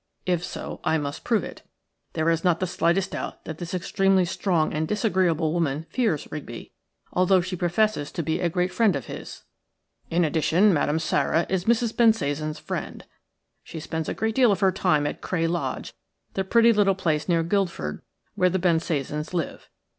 [0.25, 1.61] If so, I must prove it.
[2.13, 6.71] There is not the slightest doubt that this extremely strong and disagreeable woman fears Rigby,
[7.13, 9.43] although she professes to be a great friend of his.
[10.09, 11.95] "In addition, Madame Sara is Mrs.
[11.95, 13.05] Bensasan's friend.
[13.63, 15.93] She spends a great deal of her time at Cray Lodge,
[16.33, 18.01] the pretty little place near Guildford
[18.33, 19.69] where the Bensasans live.